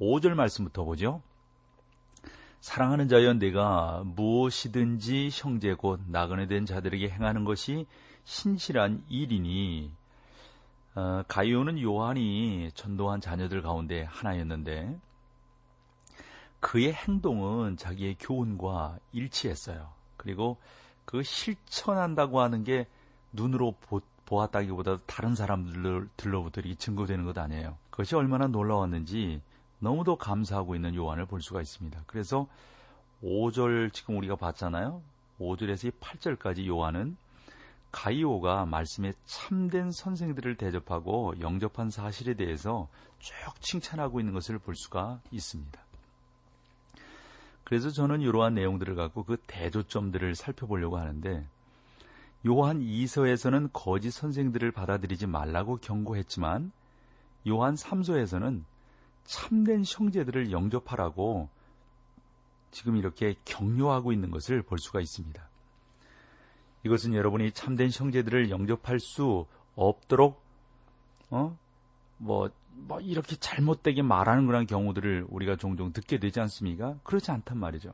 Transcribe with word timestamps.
5절 0.00 0.34
말씀부터 0.34 0.84
보죠. 0.84 1.22
사랑하는 2.60 3.08
자여 3.08 3.34
내가 3.34 4.02
무엇이든지 4.04 5.30
형제 5.32 5.74
곧 5.74 6.00
나그네 6.06 6.46
된 6.46 6.64
자들에게 6.64 7.10
행하는 7.10 7.44
것이 7.44 7.86
신실한 8.24 9.04
일이니 9.08 9.92
어, 10.94 11.22
가이오는 11.28 11.80
요한이 11.80 12.70
전도한 12.74 13.20
자녀들 13.20 13.60
가운데 13.62 14.04
하나였는데 14.04 14.98
그의 16.60 16.94
행동은 16.94 17.76
자기의 17.76 18.16
교훈과 18.18 18.98
일치했어요. 19.12 19.92
그리고 20.16 20.56
그 21.04 21.22
실천한다고 21.22 22.40
하는 22.40 22.64
게 22.64 22.86
눈으로 23.32 23.74
보, 23.82 24.00
보았다기보다 24.24 25.00
다른 25.04 25.34
사람들로부터 25.34 26.62
증거되는 26.78 27.24
것 27.26 27.36
아니에요. 27.36 27.76
그것이 27.90 28.14
얼마나 28.16 28.46
놀라웠는지 28.46 29.42
너무도 29.78 30.16
감사하고 30.16 30.74
있는 30.74 30.94
요한을 30.94 31.26
볼 31.26 31.42
수가 31.42 31.60
있습니다. 31.60 32.04
그래서 32.06 32.46
5절 33.22 33.92
지금 33.92 34.16
우리가 34.18 34.36
봤잖아요. 34.36 35.02
5절에서 35.40 35.92
8절까지 36.00 36.66
요한은 36.66 37.16
가이오가 37.90 38.66
말씀에 38.66 39.12
참된 39.24 39.92
선생들을 39.92 40.56
대접하고 40.56 41.34
영접한 41.40 41.90
사실에 41.90 42.34
대해서 42.34 42.88
쭉 43.20 43.34
칭찬하고 43.60 44.20
있는 44.20 44.32
것을 44.32 44.58
볼 44.58 44.74
수가 44.74 45.20
있습니다. 45.30 45.80
그래서 47.62 47.90
저는 47.90 48.20
이러한 48.20 48.54
내용들을 48.54 48.94
갖고 48.94 49.22
그 49.22 49.36
대조점들을 49.46 50.34
살펴보려고 50.34 50.98
하는데 50.98 51.46
요한 52.46 52.80
2서에서는 52.80 53.70
거짓 53.72 54.10
선생들을 54.10 54.70
받아들이지 54.72 55.26
말라고 55.26 55.78
경고했지만 55.78 56.72
요한 57.48 57.74
3서에서는 57.74 58.64
참된 59.24 59.82
형제들을 59.86 60.52
영접하라고 60.52 61.48
지금 62.70 62.96
이렇게 62.96 63.34
격려하고 63.44 64.12
있는 64.12 64.30
것을 64.30 64.62
볼 64.62 64.78
수가 64.78 65.00
있습니다. 65.00 65.48
이것은 66.84 67.14
여러분이 67.14 67.52
참된 67.52 67.88
형제들을 67.90 68.50
영접할 68.50 69.00
수 69.00 69.46
없도록 69.74 70.42
어? 71.30 71.56
뭐, 72.18 72.50
뭐 72.72 73.00
이렇게 73.00 73.36
잘못되게 73.36 74.02
말하는 74.02 74.46
그런 74.46 74.66
경우들을 74.66 75.26
우리가 75.28 75.56
종종 75.56 75.92
듣게 75.92 76.18
되지 76.18 76.40
않습니까? 76.40 76.96
그렇지 77.02 77.30
않단 77.30 77.58
말이죠. 77.58 77.92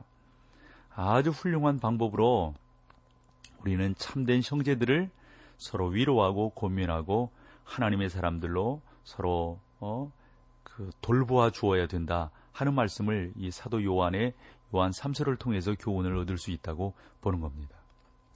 아주 0.93 1.29
훌륭한 1.29 1.79
방법으로 1.79 2.53
우리는 3.61 3.95
참된 3.97 4.41
형제들을 4.43 5.09
서로 5.57 5.87
위로하고 5.87 6.49
고민하고 6.49 7.31
하나님의 7.63 8.09
사람들로 8.09 8.81
서로 9.03 9.59
어, 9.79 10.11
그 10.81 10.89
돌보아 11.01 11.51
주어야 11.51 11.85
된다 11.85 12.31
하는 12.51 12.73
말씀을 12.73 13.33
이 13.37 13.51
사도 13.51 13.83
요한의 13.83 14.33
요한 14.73 14.91
3서를 14.91 15.37
통해서 15.37 15.75
교훈을 15.75 16.17
얻을 16.17 16.37
수 16.39 16.49
있다고 16.49 16.95
보는 17.21 17.39
겁니다. 17.39 17.75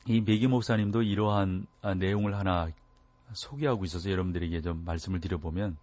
이 0.06 0.22
메기 0.22 0.47
목사님도 0.47 1.02
이러한 1.02 1.66
아, 1.81 1.96
내용을 1.96 2.36
하나 2.36 2.70
소개하고 3.34 3.84
있어서 3.86 4.12
여러분들에게 4.12 4.62
좀 4.62 4.84
말씀을 4.86 5.20
드려보면 5.20 5.78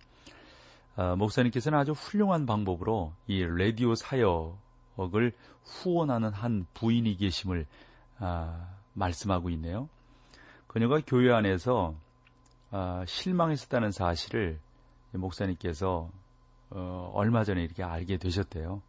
아, 0.95 1.17
목사님께서는 1.17 1.79
아주 1.79 1.93
훌륭한 1.93 2.47
방법으로 2.47 3.13
이 3.27 3.43
라디오 3.45 3.97
사역을 3.97 5.33
후원하는 5.65 6.33
한 6.33 6.67
부인이 6.75 7.17
계심을 7.17 7.67
아, 8.19 8.69
말씀하고 8.93 9.51
있네요. 9.51 9.89
그녀가 10.69 11.01
교회 11.05 11.33
안에서 11.33 11.97
아, 12.71 13.05
실망했었다는 13.07 13.91
사실을 13.91 14.61
목사님께서 15.11 16.09
어, 16.75 17.11
얼마 17.15 17.45
전에 17.45 17.63
이렇게 17.63 17.83
알게 17.83 18.17
되셨대요. 18.17 18.81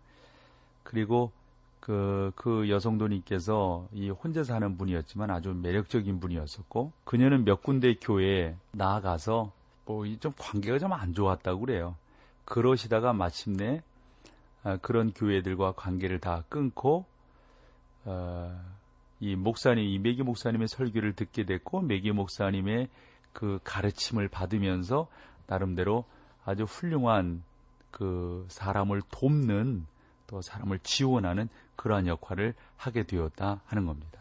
그리고 0.84 1.32
그, 1.80 2.32
그 2.36 2.70
여성도님께서 2.70 3.88
이 3.92 4.10
혼자 4.10 4.44
사는 4.44 4.78
분이었지만 4.78 5.30
아주 5.30 5.54
매력적인 5.54 6.20
분이었었고, 6.22 6.94
그녀는 7.04 7.44
몇 7.44 7.62
군데 7.62 7.96
교회에 7.96 8.56
나아가서 8.72 9.52
뭐 9.86 10.06
좀 10.20 10.32
관계가 10.38 10.80
좀 10.80 10.94
안 10.94 11.14
좋았다고 11.14 11.60
그래요. 11.60 11.96
그러시다가 12.46 13.12
마침내 13.14 13.82
아, 14.64 14.78
그런 14.78 15.12
교회들과 15.12 15.74
관계를 15.74 16.20
다 16.20 16.44
끊고, 16.48 17.06
어, 18.06 18.58
이 19.20 19.36
목사님, 19.36 19.84
이 19.84 20.00
메기 20.00 20.24
목사님의 20.24 20.70
설교를 20.70 21.14
듣게 21.16 21.44
됐고, 21.46 21.82
메기 21.82 22.12
목사님의 22.14 22.88
그 23.34 23.60
가르침을 23.66 24.30
받으면서 24.30 25.08
나름대로 25.48 26.06
아주 26.46 26.64
훌륭한 26.64 27.44
그 27.94 28.46
사람을 28.50 29.04
돕는 29.12 29.86
또 30.26 30.42
사람을 30.42 30.80
지원하는 30.80 31.48
그러한 31.76 32.08
역할을 32.08 32.56
하게 32.76 33.04
되었다 33.04 33.62
하는 33.66 33.86
겁니다. 33.86 34.20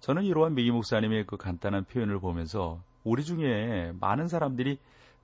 저는 0.00 0.24
이러한 0.24 0.54
메기 0.54 0.72
목사님의 0.72 1.24
그 1.26 1.36
간단한 1.36 1.84
표현을 1.84 2.18
보면서 2.18 2.82
우리 3.04 3.24
중에 3.24 3.92
많은 4.00 4.26
사람들이 4.26 4.78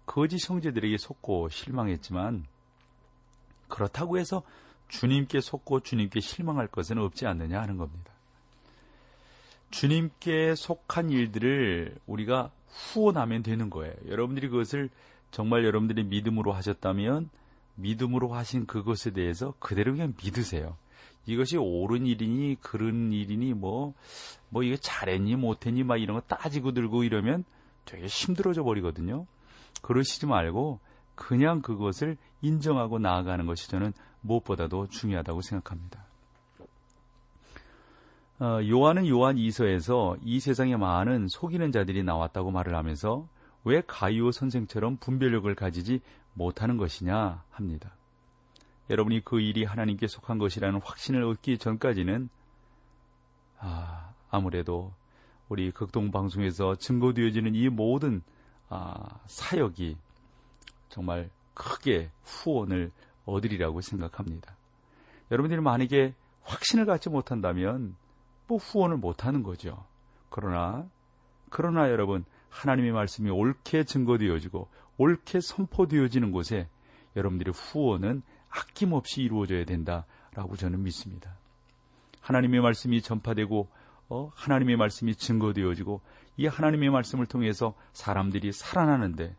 거짓 0.06 0.48
형제들에게 0.48 0.96
속고 0.96 1.48
실망했지만 1.48 2.46
그렇다고 3.68 4.18
해서 4.18 4.42
주님께 4.86 5.40
속고 5.40 5.80
주님께 5.80 6.20
실망할 6.20 6.68
것은 6.68 6.98
없지 6.98 7.26
않느냐 7.26 7.60
하는 7.60 7.76
겁니다. 7.76 8.12
주님께 9.70 10.54
속한 10.54 11.10
일들을 11.10 11.96
우리가 12.06 12.52
후원하면 12.68 13.42
되는 13.42 13.70
거예요. 13.70 13.94
여러분들이 14.06 14.48
그것을 14.48 14.88
정말 15.30 15.64
여러분들이 15.64 16.04
믿음으로 16.04 16.52
하셨다면 16.52 17.30
믿음으로 17.76 18.34
하신 18.34 18.66
그것에 18.66 19.10
대해서 19.10 19.54
그대로 19.58 19.92
그냥 19.92 20.14
믿으세요. 20.22 20.76
이것이 21.26 21.56
옳은 21.56 22.06
일이니 22.06 22.56
그런 22.60 23.12
일이니 23.12 23.54
뭐뭐 23.54 23.94
뭐 24.48 24.62
이거 24.62 24.76
잘했니 24.76 25.36
못했니 25.36 25.84
막 25.84 25.96
이런 25.96 26.16
거 26.16 26.22
따지고 26.22 26.72
들고 26.72 27.04
이러면 27.04 27.44
되게 27.84 28.06
힘들어져 28.06 28.62
버리거든요. 28.62 29.26
그러시지 29.82 30.26
말고 30.26 30.80
그냥 31.14 31.60
그것을 31.62 32.16
인정하고 32.42 32.98
나아가는 32.98 33.44
것이 33.46 33.68
저는 33.68 33.92
무엇보다도 34.22 34.88
중요하다고 34.88 35.42
생각합니다. 35.42 36.04
어, 38.40 38.58
요한은 38.66 39.06
요한 39.06 39.36
이서에서 39.36 40.16
이 40.22 40.40
세상에 40.40 40.76
많은 40.76 41.28
속이는 41.28 41.72
자들이 41.72 42.02
나왔다고 42.02 42.50
말을 42.50 42.74
하면서 42.74 43.28
왜 43.64 43.82
가이오 43.86 44.32
선생처럼 44.32 44.96
분별력을 44.96 45.52
가지지 45.54 46.00
못하는 46.34 46.76
것이냐 46.76 47.44
합니다. 47.50 47.94
여러분이 48.88 49.20
그 49.24 49.40
일이 49.40 49.64
하나님께 49.64 50.06
속한 50.06 50.38
것이라는 50.38 50.80
확신을 50.82 51.22
얻기 51.24 51.58
전까지는 51.58 52.28
아, 53.58 54.12
아무래도 54.30 54.92
우리 55.48 55.70
극동 55.70 56.10
방송에서 56.10 56.76
증거되어지는 56.76 57.54
이 57.54 57.68
모든 57.68 58.22
아, 58.68 59.20
사역이 59.26 59.96
정말 60.88 61.30
크게 61.54 62.10
후원을 62.24 62.90
얻으리라고 63.26 63.80
생각합니다. 63.80 64.56
여러분들이 65.30 65.60
만약에 65.60 66.14
확신을 66.42 66.86
갖지 66.86 67.10
못한다면 67.10 67.94
뭐 68.46 68.58
후원을 68.58 68.96
못하는 68.96 69.42
거죠. 69.42 69.84
그러나 70.30 70.88
그러나 71.50 71.90
여러분 71.90 72.24
하나님의 72.50 72.92
말씀이 72.92 73.30
옳게 73.30 73.84
증거되어지고 73.84 74.68
옳게 74.98 75.40
선포되어지는 75.40 76.30
곳에 76.30 76.68
여러분들의 77.16 77.54
후원은 77.54 78.22
아낌없이 78.50 79.22
이루어져야 79.22 79.64
된다라고 79.64 80.56
저는 80.56 80.82
믿습니다. 80.82 81.36
하나님의 82.20 82.60
말씀이 82.60 83.00
전파되고 83.00 83.68
어, 84.10 84.30
하나님의 84.34 84.76
말씀이 84.76 85.14
증거되어지고 85.14 86.00
이 86.36 86.46
하나님의 86.46 86.90
말씀을 86.90 87.26
통해서 87.26 87.74
사람들이 87.92 88.52
살아나는데 88.52 89.34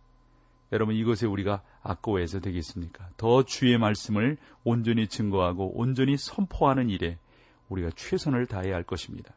여러분 0.72 0.96
이것에 0.96 1.28
우리가 1.28 1.62
아까워해서 1.84 2.40
되겠습니까? 2.40 3.10
더 3.18 3.44
주의 3.44 3.78
말씀을 3.78 4.38
온전히 4.64 5.08
증거하고 5.08 5.78
온전히 5.78 6.16
선포하는 6.18 6.90
일에 6.90 7.18
우리가 7.68 7.90
최선을 7.96 8.48
다해야 8.48 8.76
할 8.76 8.84
것입니다. 8.84 9.34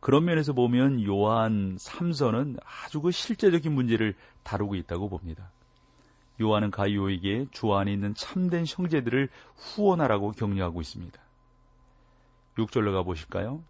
그런 0.00 0.24
면에서 0.24 0.52
보면 0.52 1.02
요한 1.04 1.76
3서는 1.76 2.58
아주 2.64 3.00
그 3.00 3.10
실제적인 3.10 3.72
문제를 3.72 4.14
다루고 4.42 4.74
있다고 4.76 5.08
봅니다. 5.08 5.50
요한은 6.40 6.70
가이오에게 6.70 7.46
주 7.50 7.74
안에 7.74 7.92
있는 7.92 8.14
참된 8.14 8.64
형제들을 8.66 9.28
후원하라고 9.56 10.32
격려하고 10.32 10.80
있습니다. 10.80 11.18
6절로 12.58 12.92
가보실까요? 12.92 13.62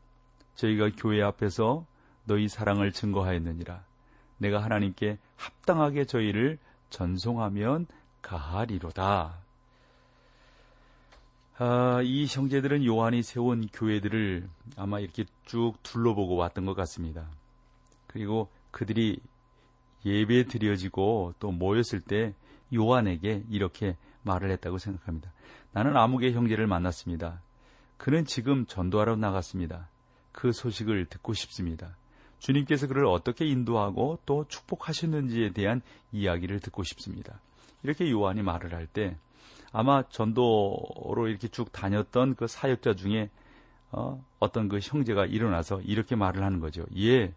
저희가 0.56 0.90
교회 0.96 1.22
앞에서 1.22 1.86
너희 2.24 2.48
사랑을 2.48 2.92
증거하였느니라. 2.92 3.84
내가 4.38 4.62
하나님께 4.62 5.18
합당하게 5.36 6.04
저희를 6.04 6.58
전송하면 6.90 7.86
가하리로다. 8.22 9.45
아, 11.58 12.02
이 12.02 12.26
형제들은 12.26 12.84
요한이 12.84 13.22
세운 13.22 13.66
교회들을 13.68 14.46
아마 14.76 15.00
이렇게 15.00 15.24
쭉 15.46 15.72
둘러보고 15.82 16.36
왔던 16.36 16.66
것 16.66 16.74
같습니다. 16.74 17.30
그리고 18.06 18.50
그들이 18.70 19.20
예배 20.04 20.44
드려지고 20.44 21.34
또 21.38 21.50
모였을 21.52 22.00
때 22.00 22.34
요한에게 22.74 23.44
이렇게 23.48 23.96
말을 24.22 24.50
했다고 24.50 24.76
생각합니다. 24.76 25.32
나는 25.72 25.96
아무개 25.96 26.30
형제를 26.32 26.66
만났습니다. 26.66 27.40
그는 27.96 28.26
지금 28.26 28.66
전도하러 28.66 29.16
나갔습니다. 29.16 29.88
그 30.32 30.52
소식을 30.52 31.06
듣고 31.06 31.32
싶습니다. 31.32 31.96
주님께서 32.38 32.86
그를 32.86 33.06
어떻게 33.06 33.46
인도하고 33.46 34.18
또 34.26 34.44
축복하셨는지에 34.48 35.52
대한 35.52 35.80
이야기를 36.12 36.60
듣고 36.60 36.82
싶습니다. 36.82 37.40
이렇게 37.82 38.10
요한이 38.10 38.42
말을 38.42 38.74
할 38.74 38.86
때 38.86 39.16
아마 39.78 40.02
전도로 40.08 41.28
이렇게 41.28 41.48
쭉 41.48 41.70
다녔던 41.70 42.36
그 42.36 42.46
사역자 42.46 42.94
중에 42.94 43.28
어, 43.92 44.24
어떤 44.38 44.70
그 44.70 44.78
형제가 44.80 45.26
일어나서 45.26 45.82
이렇게 45.82 46.16
말을 46.16 46.42
하는 46.42 46.60
거죠. 46.60 46.86
예, 46.96 47.34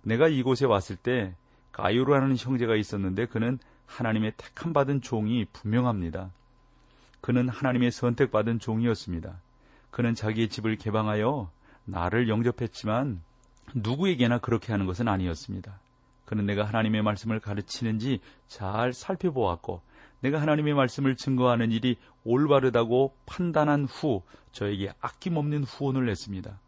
내가 0.00 0.28
이곳에 0.28 0.64
왔을 0.64 0.96
때 0.96 1.34
가요라는 1.72 2.36
형제가 2.38 2.76
있었는데 2.76 3.26
그는 3.26 3.58
하나님의 3.84 4.32
택함 4.38 4.72
받은 4.72 5.02
종이 5.02 5.44
분명합니다. 5.52 6.30
그는 7.20 7.50
하나님의 7.50 7.90
선택받은 7.90 8.58
종이었습니다. 8.58 9.38
그는 9.90 10.14
자기의 10.14 10.48
집을 10.48 10.76
개방하여 10.76 11.50
나를 11.84 12.30
영접했지만 12.30 13.20
누구에게나 13.74 14.38
그렇게 14.38 14.72
하는 14.72 14.86
것은 14.86 15.08
아니었습니다. 15.08 15.78
그는 16.24 16.46
내가 16.46 16.64
하나님의 16.64 17.02
말씀을 17.02 17.38
가르치는지 17.38 18.20
잘 18.48 18.94
살펴보았고 18.94 19.82
내가 20.20 20.40
하나님의 20.40 20.74
말씀을 20.74 21.16
증거하는 21.16 21.72
일이 21.72 21.96
올바르다고 22.24 23.14
판단한 23.26 23.84
후 23.84 24.22
저에게 24.52 24.92
아낌없는 25.00 25.64
후원을 25.64 26.06
냈습니다. 26.06 26.58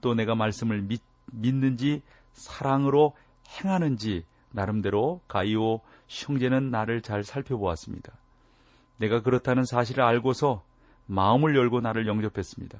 또 0.00 0.14
내가 0.14 0.34
말씀을 0.34 0.82
믿, 0.82 1.02
믿는지 1.32 2.02
사랑으로 2.32 3.14
행하는지 3.48 4.24
나름대로 4.50 5.20
가이오 5.28 5.80
형제는 6.08 6.70
나를 6.70 7.02
잘 7.02 7.24
살펴보았습니다. 7.24 8.12
내가 8.98 9.20
그렇다는 9.22 9.64
사실을 9.64 10.04
알고서 10.04 10.62
마음을 11.06 11.56
열고 11.56 11.80
나를 11.80 12.06
영접했습니다. 12.06 12.78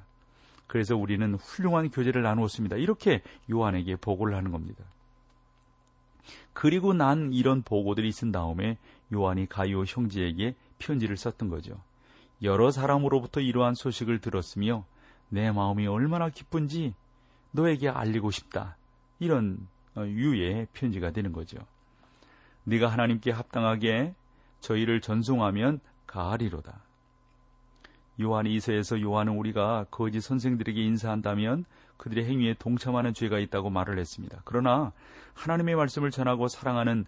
그래서 0.67 0.97
우리는 0.97 1.35
훌륭한 1.35 1.91
교제를 1.91 2.23
나누었습니다. 2.23 2.77
이렇게 2.77 3.23
요한에게 3.51 3.97
보고를 3.97 4.37
하는 4.37 4.51
겁니다. 4.51 4.85
그리고 6.53 6.93
난 6.93 7.33
이런 7.33 7.63
보고들이 7.63 8.09
있은 8.09 8.33
다음에 8.33 8.79
요한이 9.13 9.49
가이오 9.49 9.85
형제에게 9.85 10.55
편지를 10.79 11.17
썼던 11.17 11.49
거죠. 11.49 11.81
여러 12.43 12.71
사람으로부터 12.71 13.41
이러한 13.41 13.75
소식을 13.75 14.21
들었으며 14.21 14.85
내 15.29 15.51
마음이 15.51 15.87
얼마나 15.87 16.29
기쁜지 16.29 16.95
너에게 17.53 17.89
알리고 17.89 18.31
싶다. 18.31 18.77
이런 19.19 19.67
어, 19.95 20.05
유의 20.07 20.69
편지가 20.75 21.13
되는 21.13 21.33
거죠. 21.33 21.59
네가 22.65 22.89
하나님께 22.89 23.31
합당하게 23.31 24.15
저희를 24.61 25.01
전송하면 25.01 25.81
가하리로다. 26.07 26.81
요한 28.21 28.47
이서에서 28.47 29.01
요한은 29.01 29.35
우리가 29.35 29.87
거짓 29.91 30.21
선생들에게 30.21 30.83
인사한다면 30.83 31.65
그들의 31.97 32.25
행위에 32.25 32.55
동참하는 32.59 33.15
죄가 33.15 33.39
있다고 33.39 33.71
말을 33.71 33.99
했습니다. 33.99 34.41
그러나 34.45 34.93
하나님의 35.35 35.77
말씀을 35.77 36.11
전하고 36.11 36.49
사랑하는 36.49 37.07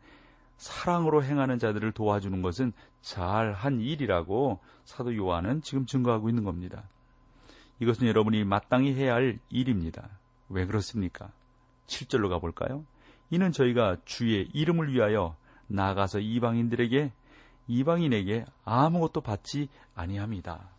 사랑으로 0.58 1.24
행하는 1.24 1.58
자들을 1.58 1.92
도와주는 1.92 2.42
것은 2.42 2.72
잘한 3.00 3.80
일이라고 3.80 4.60
사도 4.84 5.16
요한은 5.16 5.62
지금 5.62 5.86
증거하고 5.86 6.28
있는 6.28 6.44
겁니다. 6.44 6.84
이것은 7.80 8.08
여러분이 8.08 8.44
마땅히 8.44 8.92
해야 8.94 9.14
할 9.14 9.38
일입니다. 9.50 10.10
왜 10.48 10.66
그렇습니까? 10.66 11.30
7절로 11.86 12.28
가볼까요? 12.28 12.84
이는 13.30 13.52
저희가 13.52 13.98
주의 14.04 14.48
이름을 14.52 14.92
위하여 14.92 15.36
나가서 15.68 16.20
이방인들에게 16.20 17.12
이방인에게 17.68 18.44
아무것도 18.64 19.20
받지 19.20 19.68
아니합니다. 19.94 20.70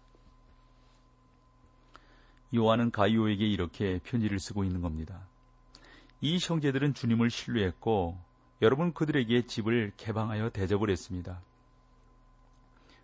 요한은 2.55 2.91
가이오에게 2.91 3.45
이렇게 3.45 3.99
편지를 4.03 4.39
쓰고 4.39 4.63
있는 4.63 4.81
겁니다. 4.81 5.27
이 6.19 6.37
형제들은 6.41 6.95
주님을 6.95 7.29
신뢰했고 7.29 8.17
여러분 8.61 8.93
그들에게 8.93 9.45
집을 9.45 9.93
개방하여 9.95 10.49
대접을 10.49 10.89
했습니다. 10.89 11.41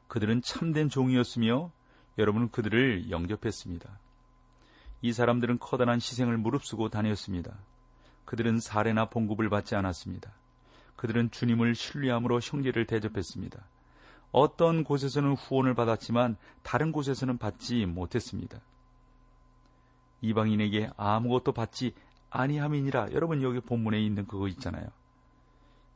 그들은 0.07 0.41
참된 0.41 0.89
종이었으며 0.89 1.71
여러분은 2.17 2.51
그들을 2.51 3.09
영접했습니다. 3.09 3.99
이 5.01 5.13
사람들은 5.13 5.59
커다란 5.59 5.95
희생을 5.95 6.37
무릅쓰고 6.37 6.89
다녔습니다. 6.89 7.57
그들은 8.25 8.59
사례나 8.59 9.09
봉급을 9.09 9.49
받지 9.49 9.75
않았습니다. 9.75 10.31
그들은 10.95 11.31
주님을 11.31 11.75
신뢰함으로 11.75 12.39
형제를 12.41 12.85
대접했습니다. 12.85 13.63
어떤 14.31 14.83
곳에서는 14.83 15.33
후원을 15.33 15.75
받았지만 15.75 16.37
다른 16.63 16.91
곳에서는 16.91 17.37
받지 17.37 17.85
못했습니다. 17.85 18.59
이방인에게 20.21 20.89
아무것도 20.97 21.51
받지 21.53 21.93
아니함이니라. 22.29 23.11
여러분 23.11 23.41
여기 23.43 23.59
본문에 23.59 24.01
있는 24.01 24.25
그거 24.25 24.47
있잖아요. 24.49 24.87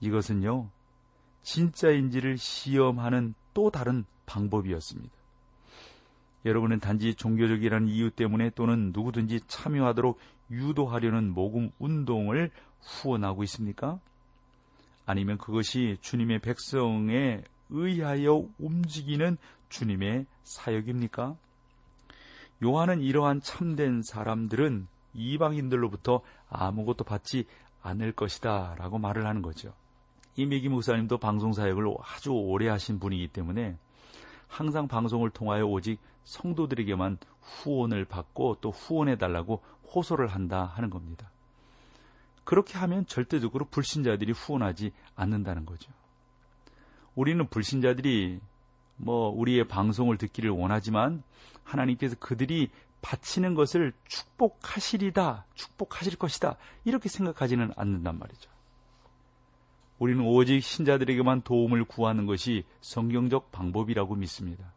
이것은요. 0.02 0.70
진짜인지를 1.42 2.38
시험하는 2.38 3.34
또 3.54 3.70
다른 3.72 4.06
방법이었습니다. 4.26 5.14
여러분은 6.46 6.80
단지 6.80 7.16
종교적이라는 7.16 7.88
이유 7.88 8.12
때문에 8.12 8.52
또는 8.52 8.92
누구든지 8.94 9.42
참여하도록 9.48 10.18
유도하려는 10.52 11.32
모금 11.32 11.72
운동을 11.80 12.52
후원하고 12.82 13.44
있습니까? 13.44 14.00
아니면 15.06 15.38
그것이 15.38 15.98
주님의 16.02 16.40
백성에 16.40 17.44
의하여 17.70 18.48
움직이는 18.58 19.38
주님의 19.70 20.26
사역입니까? 20.44 21.36
요한은 22.64 23.02
이러한 23.02 23.42
참된 23.42 24.02
사람들은 24.04 24.88
이방인들로부터 25.14 26.22
아무것도 26.50 27.04
받지 27.04 27.46
않을 27.82 28.12
것이다 28.12 28.76
라고 28.78 28.98
말을 28.98 29.26
하는 29.26 29.42
거죠. 29.42 29.74
이미기 30.40 30.70
목사님도 30.70 31.18
방송 31.18 31.52
사역을 31.52 31.94
아주 32.02 32.32
오래 32.32 32.70
하신 32.70 33.00
분이기 33.00 33.28
때문에 33.28 33.76
항상 34.48 34.88
방송을 34.88 35.32
통하여 35.32 35.66
오직 35.66 36.00
성도들에게만 36.24 37.18
후원을 37.42 38.06
받고 38.06 38.60
또 38.62 38.72
후원해 38.72 39.18
달라고 39.18 39.62
호소를 39.94 40.28
한다 40.28 40.64
하는 40.76 40.90
겁니다. 40.90 41.30
그렇게 42.46 42.78
하면 42.78 43.06
절대적으로 43.06 43.66
불신자들이 43.66 44.32
후원하지 44.32 44.94
않는다는 45.14 45.66
거죠. 45.66 45.92
우리는 47.16 47.46
불신자들이 47.46 48.40
뭐 48.96 49.28
우리의 49.32 49.68
방송을 49.68 50.18
듣기를 50.18 50.52
원하지만 50.52 51.22
하나님께서 51.66 52.16
그들이 52.18 52.70
바치는 53.02 53.56
것을 53.56 53.92
축복하시리다, 54.08 55.48
축복하실 55.54 56.16
것이다 56.18 56.56
이렇게 56.86 57.10
생각하지는 57.10 57.74
않는단 57.76 58.18
말이죠. 58.18 58.50
우리는 60.00 60.24
오직 60.26 60.62
신자들에게만 60.62 61.42
도움을 61.42 61.84
구하는 61.84 62.26
것이 62.26 62.64
성경적 62.82 63.52
방법이라고 63.52 64.16
믿습니다. 64.16 64.72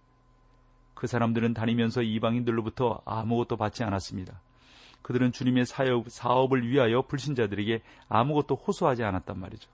그 0.95 1.07
사람들은 1.07 1.55
다니면서 1.55 2.03
이방인들로부터 2.03 3.03
아무것도 3.05 3.57
받지 3.57 3.85
않았습니다. 3.85 4.41
그들은 5.03 5.33
주님의 5.33 5.67
사업, 5.67 6.11
사업을 6.11 6.69
위하여 6.69 7.03
불신자들에게 7.03 7.83
아무것도 8.09 8.57
호소하지 8.57 9.03
않았단 9.05 9.39
말이죠. 9.39 9.71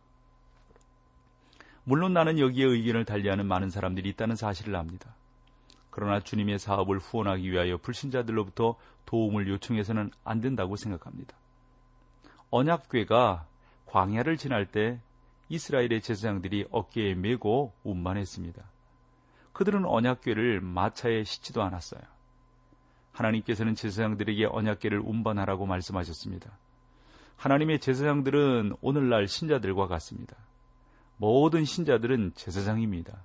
물론 1.85 2.13
나는 2.13 2.39
여기에 2.39 2.67
의견을 2.67 3.07
달리하는 3.07 3.47
많은 3.47 3.71
사람들이 3.71 4.09
있다는 4.11 4.37
사실을 4.37 4.77
압니다. 4.77 5.15
그러나 5.91 6.21
주님의 6.21 6.59
사업을 6.59 6.99
후원하기 6.99 7.51
위하여 7.51 7.79
불신자들로부터 7.79 8.77
도움을 9.07 9.49
요청해서는 9.49 10.11
안 10.25 10.41
된다고 10.41 10.77
생각합니다. 10.77 11.35
언약궤가 12.51 13.47
광야를 13.87 14.37
지날 14.37 14.67
때 14.67 15.01
이스라엘의 15.49 16.03
제사장들이 16.03 16.67
어깨에 16.71 17.15
메고 17.15 17.73
운반했습니다. 17.83 18.63
그들은 19.53 19.85
언약궤를 19.85 20.61
마차에 20.61 21.25
싣지도 21.25 21.63
않았어요. 21.63 22.01
하나님께서는 23.13 23.75
제사장들에게 23.75 24.47
언약궤를 24.47 25.01
운반하라고 25.01 25.67
말씀하셨습니다. 25.67 26.57
하나님의 27.37 27.81
제사장들은 27.81 28.77
오늘날 28.81 29.27
신자들과 29.27 29.87
같습니다. 29.89 30.37
모든 31.17 31.65
신자들은 31.65 32.33
제사장입니다. 32.35 33.25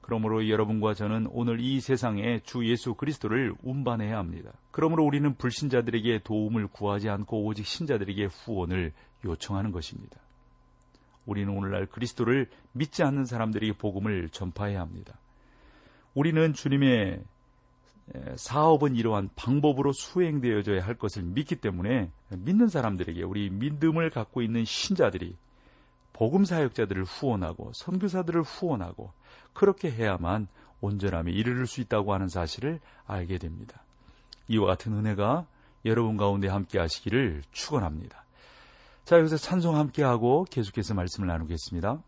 그러므로 0.00 0.48
여러분과 0.48 0.94
저는 0.94 1.28
오늘 1.30 1.60
이 1.60 1.80
세상에 1.80 2.40
주 2.40 2.68
예수 2.68 2.94
그리스도를 2.94 3.54
운반해야 3.62 4.18
합니다. 4.18 4.50
그러므로 4.72 5.04
우리는 5.04 5.36
불신자들에게 5.36 6.22
도움을 6.24 6.66
구하지 6.66 7.08
않고 7.08 7.44
오직 7.44 7.64
신자들에게 7.64 8.24
후원을 8.24 8.92
요청하는 9.24 9.70
것입니다. 9.70 10.18
우리는 11.30 11.56
오늘날 11.56 11.86
그리스도를 11.86 12.48
믿지 12.72 13.04
않는 13.04 13.24
사람들에게 13.24 13.74
복음을 13.74 14.28
전파해야 14.30 14.80
합니다. 14.80 15.16
우리는 16.12 16.52
주님의 16.52 17.22
사업은 18.34 18.96
이러한 18.96 19.30
방법으로 19.36 19.92
수행되어져야 19.92 20.84
할 20.84 20.96
것을 20.96 21.22
믿기 21.22 21.54
때문에 21.54 22.10
믿는 22.30 22.66
사람들에게 22.66 23.22
우리 23.22 23.48
믿음을 23.48 24.10
갖고 24.10 24.42
있는 24.42 24.64
신자들이 24.64 25.36
복음 26.12 26.44
사역자들을 26.44 27.04
후원하고 27.04 27.70
선교사들을 27.74 28.42
후원하고 28.42 29.12
그렇게 29.52 29.88
해야만 29.88 30.48
온전함에 30.80 31.30
이르를 31.30 31.68
수 31.68 31.80
있다고 31.80 32.12
하는 32.12 32.28
사실을 32.28 32.80
알게 33.06 33.38
됩니다. 33.38 33.84
이와 34.48 34.66
같은 34.66 34.92
은혜가 34.94 35.46
여러분 35.84 36.16
가운데 36.16 36.48
함께 36.48 36.80
하시기를 36.80 37.42
축원합니다. 37.52 38.24
자, 39.10 39.18
여기서 39.18 39.38
찬송 39.38 39.74
함께 39.74 40.04
하고 40.04 40.46
계속해서 40.48 40.94
말씀을 40.94 41.26
나누겠습니다. 41.26 42.00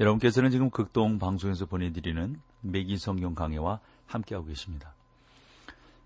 여러분께서는 0.00 0.50
지금 0.50 0.70
극동 0.70 1.18
방송에서 1.18 1.66
보내드리는 1.66 2.40
매기 2.62 2.96
성경 2.96 3.34
강해와 3.34 3.80
함께하고 4.06 4.46
계십니다. 4.46 4.94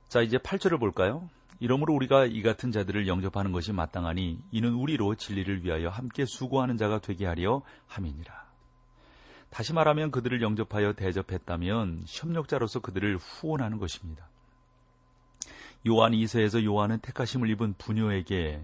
자, 0.08 0.20
이제 0.20 0.36
8절을 0.36 0.80
볼까요? 0.80 1.30
이러므로 1.60 1.94
우리가 1.94 2.26
이 2.26 2.42
같은 2.42 2.72
자들을 2.72 3.06
영접하는 3.06 3.52
것이 3.52 3.72
마땅하니 3.72 4.40
이는 4.50 4.74
우리로 4.74 5.14
진리를 5.14 5.64
위하여 5.64 5.88
함께 5.90 6.24
수고하는 6.26 6.76
자가 6.76 7.00
되게 7.00 7.24
하려 7.24 7.62
함이니라. 7.86 8.44
다시 9.50 9.72
말하면 9.72 10.10
그들을 10.10 10.42
영접하여 10.42 10.94
대접했다면 10.94 12.06
협력자로서 12.08 12.80
그들을 12.80 13.16
후원하는 13.18 13.78
것입니다. 13.78 14.26
요한 15.86 16.10
2서에서 16.12 16.64
요한은 16.64 16.98
택하심을 16.98 17.48
입은 17.50 17.74
부녀에게 17.78 18.60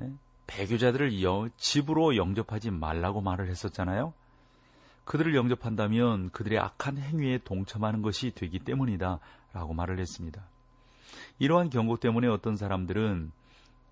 예, 0.00 0.12
배교자들을 0.46 1.12
집으로 1.56 2.16
영접하지 2.16 2.70
말라고 2.70 3.20
말을 3.20 3.48
했었잖아요. 3.48 4.12
그들을 5.04 5.34
영접한다면 5.34 6.30
그들의 6.30 6.58
악한 6.58 6.98
행위에 6.98 7.38
동참하는 7.44 8.02
것이 8.02 8.32
되기 8.34 8.58
때문이다 8.58 9.18
라고 9.52 9.74
말을 9.74 9.98
했습니다. 9.98 10.44
이러한 11.38 11.70
경고 11.70 11.96
때문에 11.96 12.28
어떤 12.28 12.56
사람들은 12.56 13.32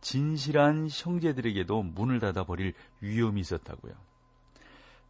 진실한 0.01 0.89
형제들에게도 0.91 1.83
문을 1.83 2.21
닫아버릴 2.21 2.75
위험이 3.01 3.41
있었다고요. 3.41 3.93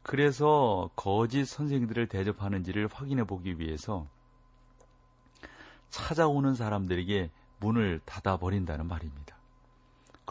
그래서 0.03 0.91
거짓 0.97 1.45
선생들을 1.45 2.09
대접하는지를 2.09 2.89
확인해 2.91 3.25
보기 3.25 3.61
위해서 3.61 4.07
찾아오는 5.91 6.55
사람들에게 6.55 7.31
문을 7.61 8.01
닫아버린다는 8.05 8.87
말입니다. 8.87 9.37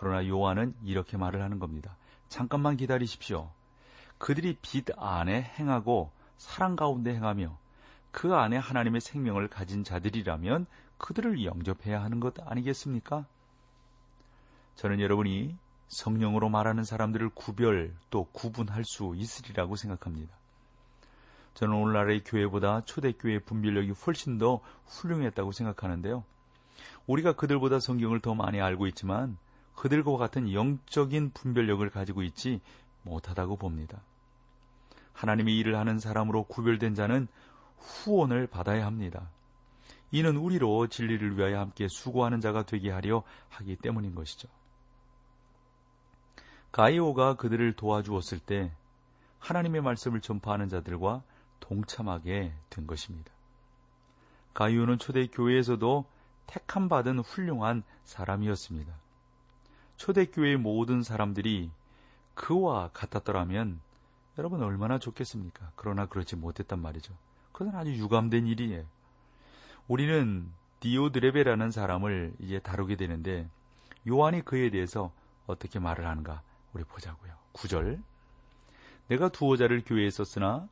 그러나 0.01 0.25
요한은 0.25 0.75
이렇게 0.81 1.17
말을 1.17 1.41
하는 1.41 1.59
겁니다. 1.59 1.97
잠깐만 2.29 2.77
기다리십시오. 2.77 3.49
그들이 4.17 4.57
빛 4.61 4.85
안에 4.97 5.41
행하고 5.59 6.09
사랑 6.37 6.77
가운데 6.77 7.13
행하며 7.13 7.57
그 8.11 8.33
안에 8.33 8.55
하나님의 8.55 9.01
생명을 9.01 9.49
가진 9.49 9.83
자들이라면 9.83 10.67
그들을 10.99 11.43
영접해야 11.43 12.01
하는 12.01 12.21
것 12.21 12.33
아니겠습니까? 12.39 13.25
저는 14.75 15.01
여러분이 15.01 15.57
성령으로 15.89 16.47
말하는 16.47 16.85
사람들을 16.85 17.31
구별 17.35 17.93
또 18.09 18.23
구분할 18.31 18.85
수 18.85 19.15
있으리라고 19.17 19.75
생각합니다. 19.75 20.33
저는 21.55 21.75
오늘날의 21.75 22.23
교회보다 22.23 22.85
초대교회의 22.85 23.41
분별력이 23.41 23.91
훨씬 23.91 24.37
더 24.37 24.61
훌륭했다고 24.85 25.51
생각하는데요. 25.51 26.23
우리가 27.05 27.33
그들보다 27.33 27.81
성경을 27.81 28.21
더 28.21 28.33
많이 28.33 28.61
알고 28.61 28.87
있지만 28.87 29.37
그들과 29.79 30.17
같은 30.17 30.51
영적인 30.51 31.31
분별력을 31.31 31.89
가지고 31.89 32.21
있지 32.23 32.59
못하다고 33.03 33.55
봅니다. 33.55 34.01
하나님의 35.13 35.57
일을 35.57 35.77
하는 35.77 35.99
사람으로 35.99 36.43
구별된 36.43 36.95
자는 36.95 37.29
후원을 37.77 38.47
받아야 38.47 38.85
합니다. 38.85 39.29
이는 40.11 40.35
우리로 40.35 40.87
진리를 40.87 41.37
위하여 41.37 41.61
함께 41.61 41.87
수고하는 41.87 42.41
자가 42.41 42.65
되게 42.65 42.91
하려 42.91 43.23
하기 43.47 43.77
때문인 43.77 44.15
것이죠. 44.15 44.49
가이오가 46.73 47.35
그들을 47.35 47.71
도와주었을 47.73 48.39
때 48.39 48.73
하나님의 49.39 49.81
말씀을 49.81 50.19
전파하는 50.19 50.67
자들과 50.67 51.23
동참하게 51.61 52.51
된 52.69 52.85
것입니다. 52.85 53.31
가이오는 54.53 54.97
초대 54.97 55.27
교회에서도 55.27 56.05
택함 56.47 56.89
받은 56.89 57.19
훌륭한 57.19 57.83
사람이었습니다. 58.03 59.08
초대 59.99 60.25
교회의 60.25 60.55
모든 60.55 61.03
사람들이 61.03 61.69
그와 62.33 62.89
같았더라면 62.93 63.81
여러분 64.37 64.63
얼마나 64.63 64.97
좋겠습니까? 64.97 65.73
그러나 65.75 66.05
그렇지 66.05 66.37
못했단 66.37 66.79
말이죠. 66.79 67.13
그건 67.51 67.75
아주 67.75 67.93
유감된 67.93 68.47
일이에요. 68.47 68.85
우리는 69.89 70.49
디오드레베라는 70.79 71.71
사람을 71.71 72.33
이제 72.39 72.59
다루게 72.59 72.95
되는데 72.95 73.49
요한이 74.07 74.45
그에 74.45 74.69
대해서 74.69 75.11
어떻게 75.47 75.79
말을 75.79 76.07
하는가 76.07 76.43
우리 76.71 76.85
보자고요. 76.85 77.33
9절 77.51 78.01
내가 79.09 79.27
두어자를 79.27 79.83
교회에 79.85 80.09
썼으나 80.09 80.69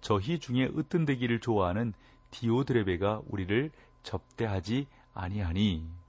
저희 0.00 0.38
중에 0.38 0.66
으뜸되기를 0.66 1.40
좋아하는 1.40 1.94
디오드레베가 2.30 3.22
우리를 3.26 3.72
접대하지 4.04 4.86
아니하니 5.14 6.01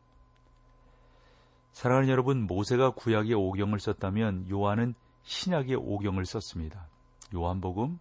사랑하는 1.74 2.08
여러분 2.08 2.46
모세가 2.46 2.92
구약의 2.92 3.34
오경을 3.34 3.80
썼다면 3.80 4.50
요한은 4.50 4.94
신약의 5.24 5.76
오경을 5.76 6.26
썼습니다. 6.26 6.88
요한복음 7.34 8.00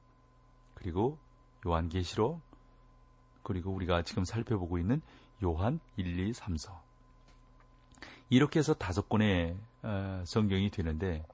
그리고 0.74 1.18
요한계시록 1.66 2.40
그리고 3.42 3.72
우리가 3.72 4.02
지금 4.02 4.24
살펴보고 4.24 4.78
있는 4.78 5.00
요한 5.42 5.80
1, 5.96 6.18
2, 6.18 6.32
3서. 6.32 6.78
이렇게 8.28 8.58
해서 8.58 8.74
다섯 8.74 9.08
권의 9.08 9.56
어, 9.82 10.22
성경이 10.26 10.70
되는데 10.70 11.24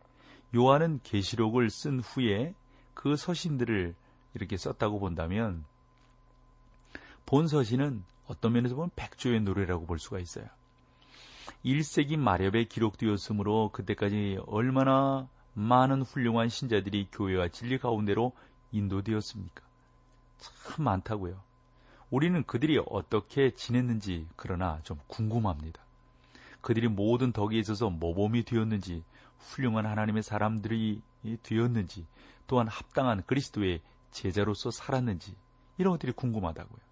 요한은 0.55 1.01
계시록을 1.03 1.70
쓴 1.70 2.01
후에 2.01 2.55
그 2.94 3.16
서신들을 3.16 3.94
이렇게 4.35 4.57
썼다고 4.57 5.01
본다면 5.01 5.64
본 7.27 7.48
서신은 7.48 8.05
어떤 8.27 8.53
면에서 8.53 8.77
보면 8.77 8.90
백조의 8.94 9.40
노래라고 9.40 9.87
볼 9.87 9.98
수가 9.98 10.20
있어요. 10.20 10.46
1세기 11.64 12.16
마렵에 12.16 12.64
기록되었으므로 12.64 13.71
그때까지 13.73 14.38
얼마나 14.47 15.29
많은 15.55 16.03
훌륭한 16.03 16.49
신자들이 16.49 17.09
교회와 17.11 17.49
진리 17.49 17.79
가운데로 17.79 18.33
인도되었습니까? 18.73 19.62
참 20.38 20.85
많다고요. 20.85 21.40
우리는 22.11 22.42
그들이 22.44 22.81
어떻게 22.87 23.51
지냈는지 23.51 24.27
그러나 24.37 24.81
좀 24.83 24.99
궁금합니다. 25.09 25.81
그들이 26.61 26.88
모든 26.88 27.33
덕에 27.33 27.59
있어서 27.59 27.90
모범이 27.90 28.44
되었는지 28.44 29.03
훌륭한 29.38 29.87
하나님의 29.87 30.23
사람들이 30.23 31.03
되었는지 31.42 32.07
또한 32.47 32.68
합당한 32.68 33.23
그리스도의 33.27 33.81
제자로서 34.11 34.71
살았는지 34.71 35.35
이런 35.77 35.92
것들이 35.92 36.12
궁금하다고요. 36.12 36.88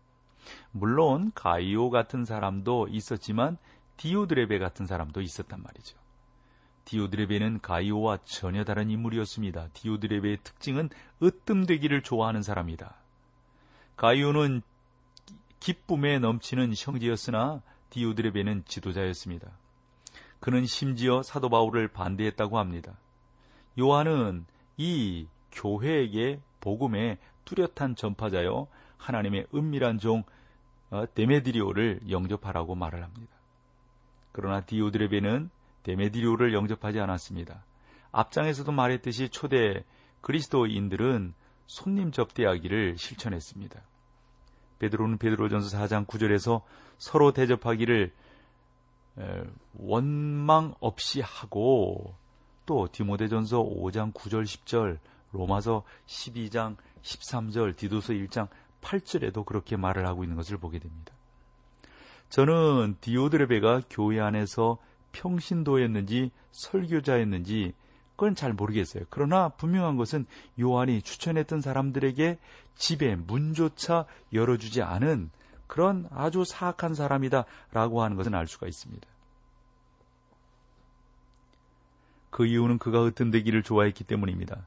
물론 0.72 1.32
가이오 1.34 1.90
같은 1.90 2.24
사람도 2.24 2.88
있었지만 2.88 3.58
디오드레베 3.96 4.58
같은 4.58 4.86
사람도 4.86 5.20
있었단 5.20 5.62
말이죠. 5.62 5.96
디오드레베는 6.84 7.60
가이오와 7.60 8.18
전혀 8.24 8.64
다른 8.64 8.90
인물이었습니다. 8.90 9.68
디오드레베의 9.72 10.38
특징은 10.44 10.90
으뜸되기를 11.22 12.02
좋아하는 12.02 12.42
사람이다. 12.42 12.94
가이오는 13.96 14.62
기쁨에 15.58 16.18
넘치는 16.18 16.74
형제였으나 16.76 17.62
디오드레베는 17.90 18.64
지도자였습니다. 18.66 19.50
그는 20.38 20.66
심지어 20.66 21.22
사도 21.22 21.48
바울을 21.48 21.88
반대했다고 21.88 22.58
합니다. 22.58 22.98
요한은 23.78 24.46
이 24.76 25.26
교회에게 25.52 26.40
복음의 26.60 27.18
뚜렷한 27.44 27.96
전파자여 27.96 28.68
하나님의 28.98 29.46
은밀한 29.54 29.98
종 29.98 30.22
어, 30.90 31.04
데메드리오를 31.14 32.00
영접하라고 32.10 32.74
말을 32.74 33.02
합니다. 33.02 33.35
그러나 34.36 34.60
디오드레베는 34.60 35.48
데메드리오를 35.82 36.52
영접하지 36.52 37.00
않았습니다. 37.00 37.64
앞장에서도 38.12 38.70
말했듯이 38.70 39.30
초대 39.30 39.82
그리스도인들은 40.20 41.32
손님 41.66 42.12
접대하기를 42.12 42.98
실천했습니다. 42.98 43.80
베드로는 44.78 45.16
베드로전서 45.16 45.78
4장 45.78 46.06
9절에서 46.06 46.60
서로 46.98 47.32
대접하기를 47.32 48.12
원망 49.78 50.74
없이 50.80 51.22
하고 51.22 52.14
또 52.66 52.88
디모데전서 52.92 53.62
5장 53.62 54.12
9절 54.12 54.42
10절 54.42 54.98
로마서 55.32 55.82
12장 56.06 56.76
13절 57.00 57.74
디도서 57.74 58.12
1장 58.12 58.48
8절에도 58.82 59.46
그렇게 59.46 59.76
말을 59.76 60.06
하고 60.06 60.24
있는 60.24 60.36
것을 60.36 60.58
보게 60.58 60.78
됩니다. 60.78 61.15
저는 62.28 62.96
디오드레베가 63.00 63.82
교회 63.88 64.20
안에서 64.20 64.78
평신도였는지 65.12 66.30
설교자였는지 66.50 67.72
그건 68.16 68.34
잘 68.34 68.52
모르겠어요. 68.52 69.04
그러나 69.10 69.50
분명한 69.50 69.96
것은 69.96 70.26
요한이 70.58 71.02
추천했던 71.02 71.60
사람들에게 71.60 72.38
집에 72.74 73.16
문조차 73.16 74.06
열어주지 74.32 74.82
않은 74.82 75.30
그런 75.66 76.08
아주 76.10 76.44
사악한 76.44 76.94
사람이다 76.94 77.44
라고 77.72 78.02
하는 78.02 78.16
것은 78.16 78.34
알 78.34 78.46
수가 78.46 78.66
있습니다. 78.66 79.06
그 82.30 82.46
이유는 82.46 82.78
그가 82.78 83.06
으뜸되기를 83.06 83.62
좋아했기 83.62 84.04
때문입니다. 84.04 84.66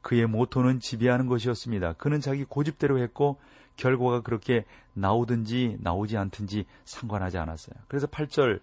그의 0.00 0.26
모토는 0.26 0.80
지배하는 0.80 1.26
것이었습니다. 1.26 1.94
그는 1.94 2.20
자기 2.20 2.44
고집대로 2.44 2.98
했고 2.98 3.38
결과가 3.76 4.20
그렇게 4.20 4.64
나오든지 4.94 5.78
나오지 5.80 6.16
않든지 6.16 6.66
상관하지 6.84 7.38
않았어요. 7.38 7.74
그래서 7.88 8.06
8절 8.06 8.60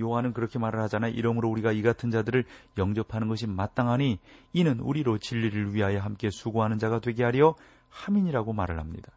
요한은 0.00 0.32
그렇게 0.32 0.58
말을 0.58 0.80
하잖아요. 0.82 1.12
이러므로 1.12 1.48
우리가 1.50 1.72
이 1.72 1.82
같은 1.82 2.10
자들을 2.10 2.44
영접하는 2.76 3.28
것이 3.28 3.46
마땅하니 3.46 4.18
이는 4.52 4.80
우리로 4.80 5.18
진리를 5.18 5.74
위하여 5.74 6.00
함께 6.00 6.30
수고하는 6.30 6.78
자가 6.78 7.00
되게 7.00 7.24
하려 7.24 7.54
함인이라고 7.88 8.52
말을 8.52 8.78
합니다. 8.78 9.10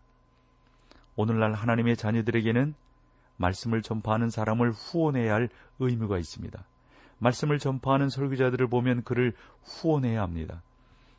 오늘날 1.16 1.54
하나님의 1.54 1.98
자녀들에게는 1.98 2.74
말씀을 3.38 3.82
전파하는 3.82 4.30
사람을 4.30 4.72
후원해야 4.72 5.34
할 5.34 5.50
의무가 5.80 6.18
있습니다. 6.18 6.64
말씀을 7.20 7.60
전파하는 7.60 8.10
설교자들을 8.10 8.68
보면 8.68 9.04
그를 9.04 9.34
후원해야 9.64 10.22
합니다. 10.22 10.64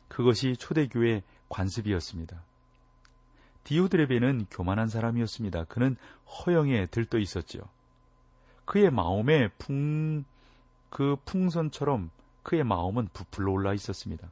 그것이 0.09 0.57
초대교회 0.57 1.23
관습이었습니다. 1.49 2.41
디오드레베는 3.63 4.47
교만한 4.51 4.87
사람이었습니다. 4.87 5.65
그는 5.65 5.95
허영에 6.27 6.87
들떠 6.87 7.19
있었지요. 7.19 7.63
그의 8.65 8.91
마음에 8.91 9.49
풍, 9.57 10.23
그 10.89 11.15
풍선처럼 11.25 12.09
그의 12.43 12.63
마음은 12.63 13.09
부풀러 13.13 13.51
올라 13.51 13.73
있었습니다. 13.73 14.27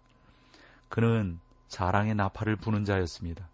그는 0.89 1.39
자랑의 1.67 2.15
나팔을 2.15 2.57
부는 2.57 2.83
자였습니다. 2.85 3.47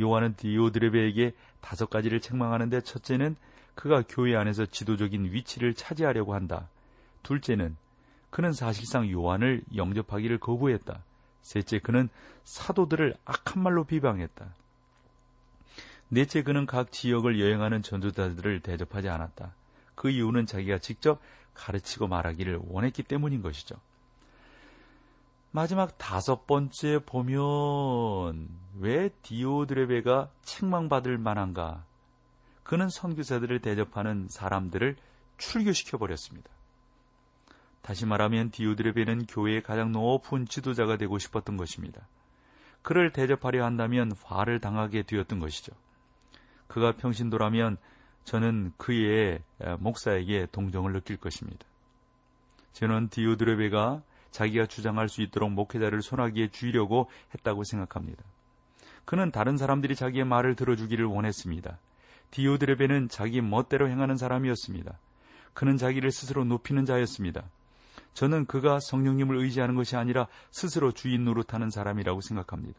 요한은 0.00 0.34
디오드레베에게 0.36 1.34
다섯 1.60 1.90
가지를 1.90 2.20
책망하는데 2.20 2.80
첫째는 2.82 3.36
그가 3.74 4.02
교회 4.08 4.36
안에서 4.36 4.66
지도적인 4.66 5.32
위치를 5.32 5.74
차지하려고 5.74 6.34
한다. 6.34 6.68
둘째는 7.22 7.76
그는 8.30 8.52
사실상 8.52 9.10
요한을 9.10 9.62
영접하기를 9.74 10.38
거부했다. 10.38 11.02
셋째 11.42 11.78
그는 11.78 12.08
사도들을 12.44 13.14
악한 13.24 13.62
말로 13.62 13.84
비방했다. 13.84 14.54
넷째 16.08 16.42
그는 16.42 16.66
각 16.66 16.90
지역을 16.90 17.40
여행하는 17.40 17.82
전도자들을 17.82 18.60
대접하지 18.60 19.08
않았다. 19.08 19.54
그 19.94 20.10
이유는 20.10 20.46
자기가 20.46 20.78
직접 20.78 21.20
가르치고 21.54 22.06
말하기를 22.06 22.60
원했기 22.68 23.02
때문인 23.02 23.42
것이죠. 23.42 23.76
마지막 25.50 25.98
다섯 25.98 26.46
번째 26.46 27.00
보면 27.04 28.48
왜 28.78 29.10
디오드레베가 29.22 30.30
책망받을 30.42 31.18
만한가? 31.18 31.84
그는 32.62 32.88
선교사들을 32.88 33.60
대접하는 33.60 34.28
사람들을 34.28 34.96
출교시켜 35.38 35.98
버렸습니다. 35.98 36.50
다시 37.80 38.04
말하면 38.04 38.50
디오드레베는 38.50 39.26
교회의 39.26 39.62
가장 39.62 39.92
높은 39.92 40.46
지도자가 40.46 40.98
되고 40.98 41.18
싶었던 41.18 41.56
것입니다. 41.56 42.06
그를 42.82 43.12
대접하려 43.12 43.64
한다면 43.64 44.12
화를 44.22 44.60
당하게 44.60 45.02
되었던 45.02 45.38
것이죠. 45.38 45.72
그가 46.68 46.92
평신도라면 46.92 47.76
저는 48.24 48.72
그의 48.76 49.40
목사에게 49.78 50.46
동정을 50.52 50.92
느낄 50.92 51.16
것입니다. 51.16 51.66
저는 52.72 53.08
디오드레베가 53.08 54.02
자기가 54.30 54.66
주장할 54.66 55.08
수 55.08 55.22
있도록 55.22 55.50
목회자를 55.50 56.02
손아귀에 56.02 56.48
쥐려고 56.48 57.10
했다고 57.34 57.64
생각합니다. 57.64 58.22
그는 59.04 59.30
다른 59.32 59.56
사람들이 59.56 59.96
자기의 59.96 60.26
말을 60.26 60.54
들어주기를 60.54 61.06
원했습니다. 61.06 61.78
디오드레베는 62.30 63.08
자기 63.08 63.40
멋대로 63.40 63.88
행하는 63.88 64.18
사람이었습니다. 64.18 64.98
그는 65.54 65.78
자기를 65.78 66.12
스스로 66.12 66.44
높이는 66.44 66.84
자였습니다. 66.84 67.44
저는 68.12 68.44
그가 68.44 68.78
성령님을 68.80 69.38
의지하는 69.38 69.74
것이 69.74 69.96
아니라 69.96 70.28
스스로 70.50 70.92
주인 70.92 71.24
노릇하는 71.24 71.70
사람이라고 71.70 72.20
생각합니다. 72.20 72.78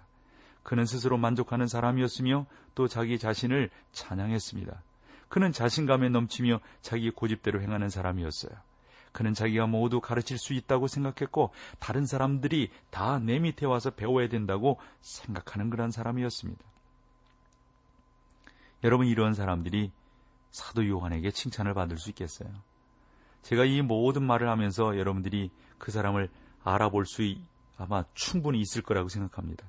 그는 0.70 0.86
스스로 0.86 1.18
만족하는 1.18 1.66
사람이었으며 1.66 2.46
또 2.76 2.88
자기 2.88 3.18
자신을 3.18 3.72
찬양했습니다. 3.92 4.84
그는 5.28 5.52
자신감에 5.52 6.10
넘치며 6.10 6.60
자기 6.82 7.10
고집대로 7.10 7.60
행하는 7.60 7.90
사람이었어요. 7.90 8.52
그는 9.12 9.34
자기가 9.34 9.66
모두 9.66 10.00
가르칠 10.00 10.38
수 10.38 10.54
있다고 10.54 10.86
생각했고 10.86 11.50
다른 11.80 12.06
사람들이 12.06 12.70
다 12.92 13.18
내 13.18 13.40
밑에 13.40 13.66
와서 13.66 13.90
배워야 13.90 14.30
된다고 14.30 14.80
생각하는 15.02 15.72
그런 15.72 15.90
사람이었습니다. 15.90 16.64
여러분 18.84 19.08
이런 19.08 19.34
사람들이 19.34 19.92
사도 20.52 20.88
요한에게 20.88 21.32
칭찬을 21.32 21.74
받을 21.74 21.98
수 21.98 22.12
있겠어요? 22.12 22.48
제가 23.42 23.66
이 23.66 23.82
모든 23.82 24.22
말을 24.22 24.48
하면서 24.48 24.96
여러분들이 25.00 25.50
그 25.80 25.90
사람을 25.90 26.30
알아볼 26.64 27.08
수 27.08 27.24
아마 27.76 28.04
충분히 28.14 28.60
있을 28.60 28.84
거라고 28.84 29.10
생각합니다. 29.10 29.66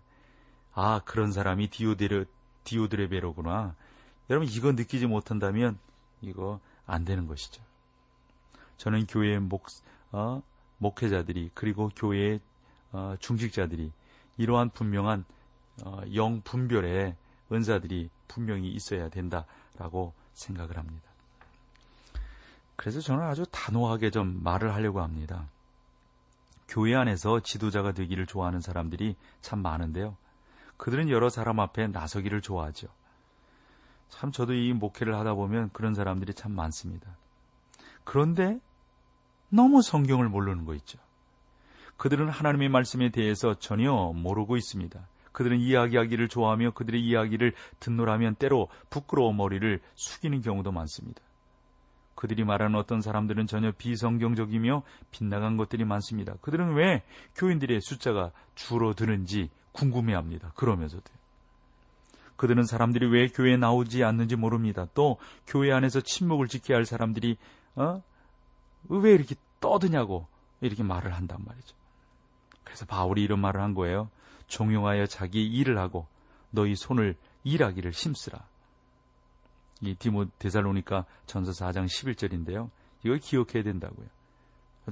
아, 0.74 1.00
그런 1.04 1.32
사람이 1.32 1.68
디오데르, 1.68 2.26
디오드레베로구나. 2.64 3.74
여러분 4.28 4.48
이거 4.48 4.72
느끼지 4.72 5.06
못한다면 5.06 5.78
이거 6.22 6.60
안 6.86 7.04
되는 7.04 7.26
것이죠. 7.26 7.62
저는 8.76 9.06
교회의 9.06 9.40
목, 9.40 9.66
어, 10.12 10.42
목회자들이 10.78 11.50
그리고 11.54 11.90
교회의 11.94 12.40
어, 12.92 13.14
중직자들이 13.18 13.92
이러한 14.38 14.70
분명한 14.70 15.24
어, 15.84 16.00
영 16.14 16.40
분별의 16.42 17.16
은사들이 17.52 18.10
분명히 18.28 18.70
있어야 18.70 19.08
된다라고 19.08 20.14
생각을 20.34 20.78
합니다. 20.78 21.10
그래서 22.76 23.00
저는 23.00 23.24
아주 23.24 23.44
단호하게 23.50 24.10
좀 24.10 24.42
말을 24.42 24.72
하려고 24.74 25.02
합니다. 25.02 25.48
교회 26.68 26.94
안에서 26.94 27.40
지도자가 27.40 27.92
되기를 27.92 28.26
좋아하는 28.26 28.60
사람들이 28.60 29.16
참 29.42 29.60
많은데요. 29.60 30.16
그들은 30.80 31.10
여러 31.10 31.28
사람 31.28 31.60
앞에 31.60 31.88
나서기를 31.88 32.40
좋아하죠. 32.40 32.88
참 34.08 34.32
저도 34.32 34.54
이 34.54 34.72
목회를 34.72 35.14
하다 35.14 35.34
보면 35.34 35.68
그런 35.74 35.92
사람들이 35.92 36.32
참 36.32 36.52
많습니다. 36.52 37.18
그런데 38.02 38.58
너무 39.50 39.82
성경을 39.82 40.30
모르는 40.30 40.64
거 40.64 40.74
있죠. 40.76 40.98
그들은 41.98 42.30
하나님의 42.30 42.70
말씀에 42.70 43.10
대해서 43.10 43.58
전혀 43.58 43.92
모르고 43.92 44.56
있습니다. 44.56 45.06
그들은 45.32 45.60
이야기하기를 45.60 46.28
좋아하며 46.28 46.70
그들의 46.70 46.98
이야기를 46.98 47.52
듣노라면 47.78 48.36
때로 48.36 48.68
부끄러워 48.88 49.34
머리를 49.34 49.82
숙이는 49.96 50.40
경우도 50.40 50.72
많습니다. 50.72 51.20
그들이 52.14 52.42
말하는 52.44 52.78
어떤 52.78 53.02
사람들은 53.02 53.46
전혀 53.48 53.70
비성경적이며 53.72 54.82
빗나간 55.10 55.58
것들이 55.58 55.84
많습니다. 55.84 56.36
그들은 56.40 56.72
왜 56.74 57.02
교인들의 57.34 57.82
숫자가 57.82 58.32
줄어드는지 58.54 59.50
궁금해합니다. 59.72 60.52
그러면서도 60.54 61.04
그들은 62.36 62.64
사람들이 62.64 63.06
왜 63.10 63.28
교회에 63.28 63.56
나오지 63.56 64.02
않는지 64.02 64.34
모릅니다. 64.36 64.86
또 64.94 65.18
교회 65.46 65.72
안에서 65.72 66.00
침묵을 66.00 66.48
지켜야 66.48 66.78
할 66.78 66.86
사람들이 66.86 67.36
어? 67.76 68.02
왜 68.88 69.12
이렇게 69.12 69.34
떠드냐고 69.60 70.26
이렇게 70.60 70.82
말을 70.82 71.12
한단 71.12 71.44
말이죠. 71.44 71.76
그래서 72.64 72.86
바울이 72.86 73.22
이런 73.22 73.40
말을 73.40 73.60
한 73.60 73.74
거예요. 73.74 74.08
종용하여 74.46 75.06
자기 75.06 75.44
일을 75.46 75.78
하고 75.78 76.06
너희 76.50 76.74
손을 76.74 77.16
일하기를 77.44 77.90
힘쓰라. 77.90 78.46
이 79.82 79.94
디모 79.94 80.26
데살로니까 80.38 81.04
전서 81.26 81.52
4장 81.52 81.86
11절인데요. 81.86 82.70
이걸 83.02 83.18
기억해야 83.18 83.62
된다고요. 83.62 84.06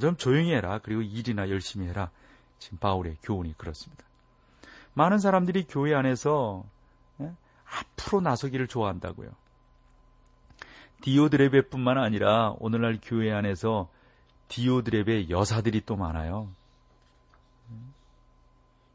좀 0.01 0.17
조용히 0.17 0.53
해라. 0.53 0.81
그리고 0.83 1.03
일이나 1.03 1.49
열심히 1.51 1.89
해라. 1.89 2.11
지금 2.59 2.79
바울의 2.79 3.19
교훈이 3.23 3.55
그렇습니다. 3.57 4.05
많은 4.99 5.19
사람들이 5.19 5.65
교회 5.69 5.95
안에서 5.95 6.65
예? 7.21 7.33
앞으로 7.65 8.21
나서기를 8.21 8.67
좋아한다고요. 8.67 9.31
디오드레베뿐만 11.03 11.99
아니라 11.99 12.57
오늘날 12.59 12.99
교회 13.01 13.33
안에서 13.33 13.89
디오드레베 14.49 15.31
여사들이 15.31 15.83
또 15.87 15.95
많아요. 15.95 16.49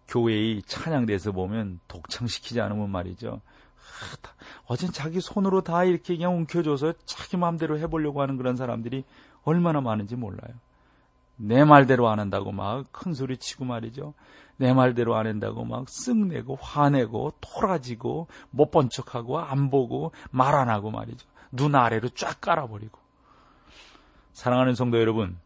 교회의 0.09 0.63
찬양대에서 0.63 1.31
보면 1.31 1.79
독창시키지 1.87 2.59
않으면 2.59 2.89
말이죠. 2.89 3.39
아, 3.39 4.29
어젠 4.65 4.91
자기 4.91 5.21
손으로 5.21 5.61
다 5.61 5.85
이렇게 5.85 6.17
그냥 6.17 6.35
움켜줘서 6.35 6.93
자기 7.05 7.37
마음대로 7.37 7.79
해보려고 7.79 8.21
하는 8.21 8.35
그런 8.35 8.57
사람들이 8.57 9.05
얼마나 9.45 9.79
많은지 9.79 10.17
몰라요. 10.17 10.53
내 11.37 11.63
말대로 11.63 12.09
안 12.09 12.19
한다고 12.19 12.51
막 12.51 12.91
큰 12.91 13.13
소리 13.13 13.37
치고 13.37 13.63
말이죠. 13.63 14.13
내 14.57 14.73
말대로 14.73 15.15
안 15.15 15.27
한다고 15.27 15.65
막 15.65 15.85
쓱내고 15.85 16.57
화내고 16.61 17.33
토라지고 17.41 18.27
못 18.51 18.71
본 18.71 18.89
척하고 18.89 19.39
안 19.39 19.69
보고 19.69 20.11
말 20.31 20.55
안 20.55 20.69
하고 20.69 20.91
말이죠. 20.91 21.27
눈 21.51 21.75
아래로 21.75 22.09
쫙 22.09 22.39
깔아버리고. 22.41 22.99
사랑하는 24.33 24.73
성도 24.75 24.99
여러분, 24.99 25.37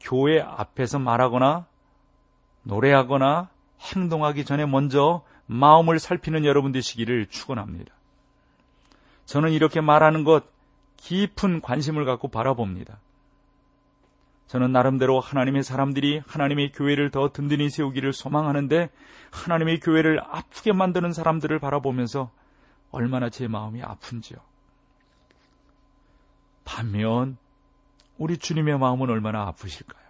교회 0.00 0.40
앞에서 0.40 0.98
말하거나 0.98 1.66
노래하거나 2.64 3.48
행동하기 3.80 4.44
전에 4.44 4.66
먼저 4.66 5.22
마음을 5.46 5.98
살피는 5.98 6.44
여러분 6.44 6.72
되시기를 6.72 7.26
축원합니다. 7.26 7.94
저는 9.24 9.52
이렇게 9.52 9.80
말하는 9.80 10.24
것 10.24 10.44
깊은 10.96 11.60
관심을 11.60 12.04
갖고 12.04 12.28
바라봅니다. 12.28 12.98
저는 14.46 14.70
나름대로 14.72 15.18
하나님의 15.18 15.64
사람들이 15.64 16.22
하나님의 16.26 16.72
교회를 16.72 17.10
더 17.10 17.32
든든히 17.32 17.68
세우기를 17.68 18.12
소망하는데 18.12 18.90
하나님의 19.32 19.80
교회를 19.80 20.20
아프게 20.22 20.72
만드는 20.72 21.12
사람들을 21.12 21.58
바라보면서 21.58 22.30
얼마나 22.92 23.28
제 23.28 23.48
마음이 23.48 23.82
아픈지요. 23.82 24.38
반면 26.64 27.36
우리 28.18 28.38
주님의 28.38 28.78
마음은 28.78 29.10
얼마나 29.10 29.42
아프실까요? 29.48 30.06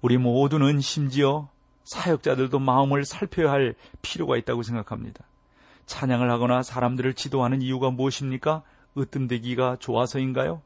우리 0.00 0.18
모두는 0.18 0.80
심지어 0.80 1.48
사역자들도 1.84 2.58
마음을 2.58 3.04
살펴야 3.04 3.50
할 3.50 3.74
필요가 4.02 4.36
있다고 4.36 4.62
생각합니다. 4.62 5.24
찬양을 5.86 6.30
하거나 6.30 6.62
사람들을 6.62 7.14
지도하는 7.14 7.62
이유가 7.62 7.90
무엇입니까? 7.90 8.62
으뜸되기가 8.98 9.76
좋아서인가요? 9.78 10.62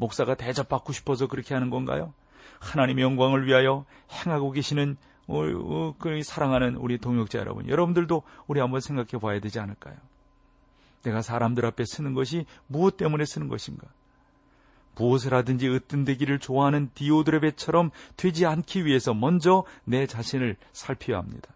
목사가 0.00 0.34
대접받고 0.34 0.92
싶어서 0.92 1.28
그렇게 1.28 1.54
하는 1.54 1.70
건가요? 1.70 2.12
하나님의 2.58 3.04
영광을 3.04 3.46
위하여 3.46 3.84
행하고 4.10 4.50
계시는 4.50 4.96
어, 5.28 5.44
어, 5.44 5.94
그 5.98 6.22
사랑하는 6.24 6.74
우리 6.76 6.98
동역자 6.98 7.38
여러분, 7.38 7.68
여러분들도 7.68 8.22
우리 8.48 8.58
한번 8.58 8.80
생각해 8.80 9.22
봐야 9.22 9.38
되지 9.38 9.60
않을까요? 9.60 9.94
내가 11.02 11.22
사람들 11.22 11.64
앞에 11.66 11.84
쓰는 11.86 12.14
것이 12.14 12.46
무엇 12.66 12.96
때문에 12.96 13.24
쓰는 13.24 13.46
것인가? 13.46 13.86
무엇을 14.96 15.32
하든지 15.32 15.68
으뜸되기를 15.68 16.40
좋아하는 16.40 16.90
디오드레베처럼 16.94 17.90
되지 18.16 18.44
않기 18.44 18.84
위해서 18.84 19.14
먼저 19.14 19.64
내 19.84 20.06
자신을 20.06 20.56
살펴야 20.72 21.18
합니다. 21.18 21.54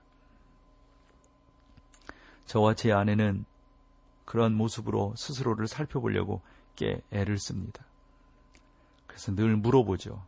저와 2.47 2.75
제 2.75 2.93
아내는 2.93 3.45
그런 4.25 4.55
모습으로 4.55 5.15
스스로를 5.17 5.67
살펴보려고 5.67 6.41
꽤 6.77 7.01
애를 7.11 7.39
씁니다. 7.39 7.85
그래서 9.15 9.33
늘 9.33 9.57
물어보죠. 9.57 10.21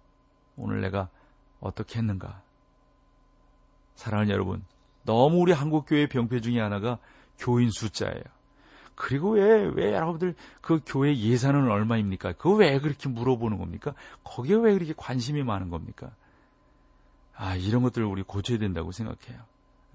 오늘 0.57 0.81
내가 0.81 1.09
어떻게 1.61 1.99
했는가? 1.99 2.41
사랑하는 3.97 4.33
여러분, 4.33 4.65
너무 5.03 5.39
우리 5.39 5.51
한국교회 5.51 6.07
병폐 6.07 6.41
중에 6.41 6.61
하나가 6.61 6.99
교인 7.37 7.71
숫자예요. 7.71 8.23
그리고 8.95 9.33
왜, 9.33 9.65
왜 9.75 9.93
여러분들 9.93 10.37
그 10.61 10.81
교회 10.87 11.17
예산은 11.17 11.69
얼마입니까? 11.69 12.35
그거 12.35 12.53
왜 12.53 12.79
그렇게 12.79 13.09
물어보는 13.09 13.59
겁니까? 13.59 13.93
거기에 14.23 14.55
왜 14.55 14.73
그렇게 14.75 14.95
관심이 14.97 15.43
많은 15.43 15.69
겁니까? 15.69 16.13
아, 17.35 17.57
이런 17.57 17.83
것들을 17.83 18.07
우리 18.07 18.23
고쳐야 18.23 18.59
된다고 18.59 18.93
생각해요. 18.93 19.43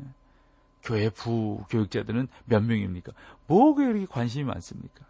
예? 0.02 0.06
교회 0.84 1.10
부교육자들은 1.10 2.28
몇 2.44 2.62
명입니까? 2.62 3.14
뭐가 3.48 3.84
이렇게 3.84 4.06
관심이 4.06 4.44
많습니까? 4.44 5.06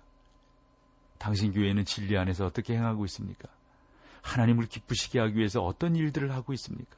당신 1.18 1.52
교회는 1.52 1.86
진리 1.86 2.16
안에서 2.18 2.46
어떻게 2.46 2.76
행하고 2.76 3.06
있습니까? 3.06 3.50
하나님을 4.22 4.66
기쁘시게 4.68 5.20
하기 5.20 5.38
위해서 5.38 5.64
어떤 5.64 5.96
일들을 5.96 6.32
하고 6.32 6.54
있습니까? 6.54 6.98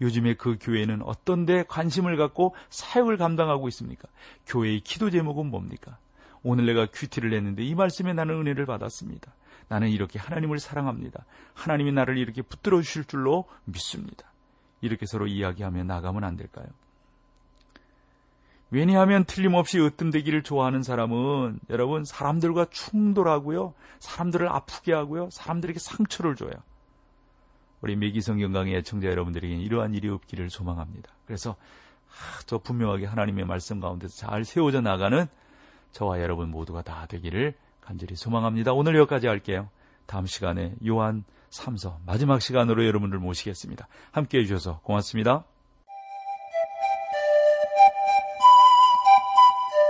요즘에 0.00 0.34
그 0.34 0.56
교회는 0.60 1.02
어떤 1.02 1.46
데 1.46 1.64
관심을 1.68 2.16
갖고 2.16 2.54
사역을 2.70 3.16
감당하고 3.16 3.68
있습니까? 3.68 4.08
교회의 4.46 4.80
기도 4.80 5.10
제목은 5.10 5.46
뭡니까? 5.46 5.98
오늘 6.42 6.66
내가 6.66 6.86
큐티를 6.86 7.30
냈는데 7.30 7.62
이 7.62 7.74
말씀에 7.74 8.12
나는 8.12 8.34
은혜를 8.40 8.66
받았습니다. 8.66 9.32
나는 9.68 9.88
이렇게 9.88 10.18
하나님을 10.18 10.58
사랑합니다. 10.58 11.24
하나님이 11.54 11.92
나를 11.92 12.18
이렇게 12.18 12.42
붙들어 12.42 12.82
주실 12.82 13.04
줄로 13.04 13.44
믿습니다. 13.64 14.32
이렇게 14.80 15.06
서로 15.06 15.26
이야기하며 15.26 15.84
나가면 15.84 16.24
안 16.24 16.36
될까요? 16.36 16.66
왜냐하면 18.72 19.24
틀림없이 19.24 19.78
으뜸되기를 19.78 20.42
좋아하는 20.42 20.82
사람은 20.82 21.60
여러분 21.68 22.04
사람들과 22.04 22.66
충돌하고요. 22.70 23.74
사람들을 24.00 24.48
아프게 24.48 24.94
하고요. 24.94 25.28
사람들에게 25.30 25.78
상처를 25.78 26.36
줘요. 26.36 26.52
우리 27.82 27.96
매기성 27.96 28.40
강의 28.52 28.74
애청자 28.76 29.08
여러분들에게 29.08 29.54
이러한 29.54 29.92
일이 29.92 30.08
없기를 30.08 30.48
소망합니다. 30.48 31.12
그래서 31.26 31.50
아, 32.08 32.40
저 32.46 32.56
분명하게 32.56 33.04
하나님의 33.04 33.44
말씀 33.44 33.78
가운데서 33.78 34.16
잘 34.16 34.44
세워져 34.44 34.80
나가는 34.80 35.26
저와 35.90 36.22
여러분 36.22 36.50
모두가 36.50 36.80
다 36.80 37.04
되기를 37.06 37.54
간절히 37.82 38.16
소망합니다. 38.16 38.72
오늘 38.72 38.96
여기까지 38.96 39.26
할게요. 39.26 39.68
다음 40.06 40.24
시간에 40.24 40.74
요한 40.86 41.24
3서 41.50 41.96
마지막 42.06 42.40
시간으로 42.40 42.86
여러분들 42.86 43.18
모시겠습니다. 43.18 43.86
함께 44.12 44.38
해주셔서 44.38 44.80
고맙습니다. 44.80 45.44